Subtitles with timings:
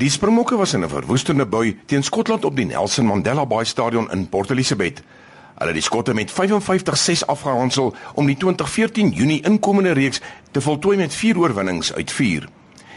[0.00, 4.10] Die Springbokke was in 'n verwoestende bui teen Skotland op die Nelson Mandela Bay Stadion
[4.10, 5.02] in Port Elizabeth.
[5.54, 10.96] Hulle het die Skotte met 55-6 afgehandel om die 2014 Junie inkomende reeks te voltooi
[10.96, 12.48] met 4 oorwinnings uit 4.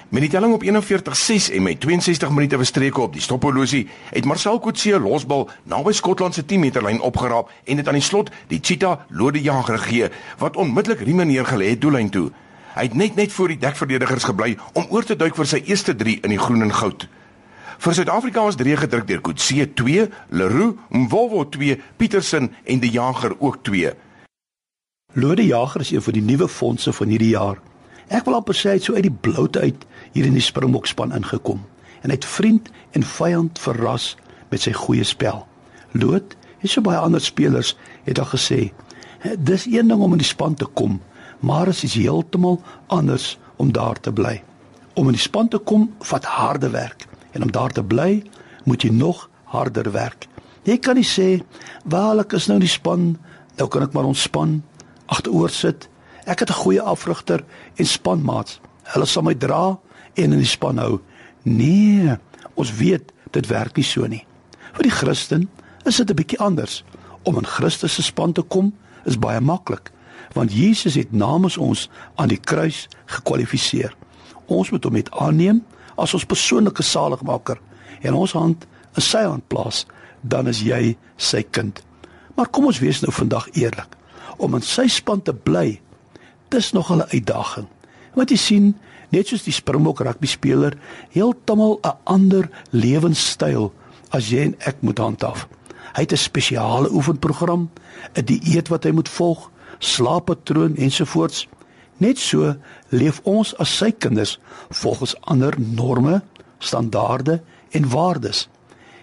[0.10, 4.60] Met die telling op 41-6 en met 62 minute verstreke op die stophorlosie, het Marcel
[4.60, 8.60] Coetzee losbal naby Skotland se 10 meter lyn opgeraap en dit aan die slot die
[8.62, 12.32] Cheetah Lode Jager gegee wat onmiddellik Riemann neergelê het doellyn toe.
[12.74, 15.94] Hy het net net voor die dekverdedigers gebly om oor te duik vir sy eerste
[15.96, 17.06] 3 in die groen en goud.
[17.84, 23.36] Vir Suid-Afrika was 3 gedruk deur Coetzee 2, Leroux, Mvovo 2, Petersen en die Jager
[23.40, 23.94] ook 2.
[25.14, 27.62] Lode Jager is een van die nuwe fondse van hierdie jaar.
[28.10, 29.86] Ek wil amper sê hy het so uit die bloute uit
[30.16, 31.62] hier in die Springbok span ingekom
[32.04, 34.16] en hy het vriend en vyand verras
[34.52, 35.46] met sy goeie spel.
[35.94, 37.76] Loot, en so baie ander spelers
[38.08, 38.60] het al gesê,
[39.38, 40.98] dis een ding om in die span te kom,
[41.44, 44.40] maar dit is heeltemal anders om daar te bly.
[44.96, 48.24] Om in die span te kom vat harde werk en om daar te bly,
[48.64, 50.28] moet jy nog harder werk.
[50.64, 51.44] Jy kan nie sê,
[51.84, 53.18] "Wel, ek is nou in die span,
[53.58, 54.64] nou kan ek maar ontspan,
[55.06, 55.90] agteroor sit
[56.24, 57.44] Ek het 'n goeie afrigter
[57.76, 58.60] en spanmaats.
[58.84, 59.80] Hulle sal my dra
[60.14, 61.00] en in die span hou.
[61.42, 62.18] Nee,
[62.54, 64.26] ons weet dit werk nie so nie.
[64.74, 65.50] Vir die Christen
[65.86, 66.84] is dit 'n bietjie anders.
[67.24, 68.74] Om in Christus se span te kom
[69.06, 69.92] is baie maklik,
[70.34, 73.96] want Jesus het namens ons aan die kruis gekwalifiseer.
[74.46, 75.64] Ons moet hom net aanneem
[75.96, 77.60] as ons persoonlike saligmaker
[78.02, 79.86] en ons hand in sy hand plaas,
[80.22, 81.82] dan is jy sy kind.
[82.36, 83.98] Maar kom ons wees nou vandag eerlik.
[84.38, 85.80] Om in sy span te bly
[86.50, 87.68] dis nog 'n uitdaging.
[88.14, 88.76] Wat jy sien,
[89.10, 90.78] net soos die Springbok rugby speler,
[91.10, 93.74] heeltemal 'n ander lewenstyl
[94.10, 95.48] as jy en ek moet handhaaf.
[95.94, 97.70] Hy het 'n spesiale oefenprogram,
[98.16, 99.52] 'n dieet wat hy moet volg,
[99.84, 101.48] slaappatroon ensovoorts.
[101.98, 102.56] Net so
[102.90, 104.38] leef ons as sy kinders
[104.70, 106.22] volgens ander norme,
[106.60, 108.48] standaarde en waardes.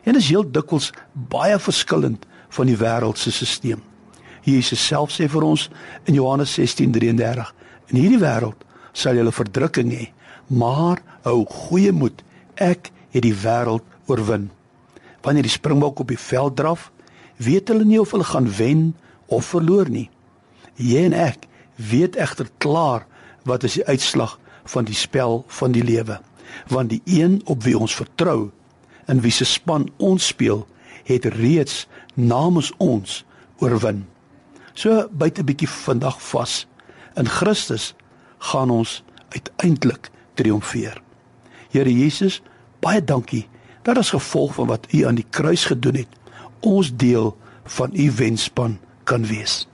[0.05, 3.85] En dit is heel dikwels baie verskillend van die wêreld se stelsel.
[4.47, 5.69] Jesus self sê vir ons
[6.09, 7.53] in Johannes 16:33
[7.93, 10.07] in hierdie wêreld sal julle verdrukking hê
[10.49, 12.25] maar hou goeie moed
[12.57, 14.49] ek het die wêreld oorwin
[15.25, 16.89] wanneer die springbok op die veld draf
[17.37, 18.83] weet hulle nie of hulle gaan wen
[19.29, 20.09] of verloor nie
[20.81, 21.47] jy en ek
[21.77, 23.07] weet egter klaar
[23.49, 26.21] wat is die uitslag van die spel van die lewe
[26.69, 28.51] want die een op wie ons vertrou
[29.09, 30.67] in wie se span ons speel
[31.05, 33.25] het reeds namens ons
[33.59, 34.05] oorwin
[34.81, 36.67] So byt 'n bietjie vandag vas.
[37.15, 37.95] In Christus
[38.39, 41.03] gaan ons uiteindelik triomfeer.
[41.71, 42.43] Here Jesus,
[42.81, 43.49] baie dankie
[43.83, 46.09] dat as gevolg van wat U aan die kruis gedoen het,
[46.61, 49.69] ons deel van U wenspan kan wees.